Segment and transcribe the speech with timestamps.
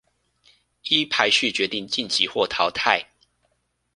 [0.85, 3.05] 依排序決定晉級或淘汰